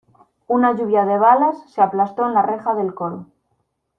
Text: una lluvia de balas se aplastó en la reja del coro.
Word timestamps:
una 0.55 0.71
lluvia 0.73 1.05
de 1.05 1.19
balas 1.19 1.61
se 1.69 1.79
aplastó 1.79 2.25
en 2.25 2.33
la 2.33 2.41
reja 2.41 2.73
del 2.73 2.95
coro. 2.95 3.27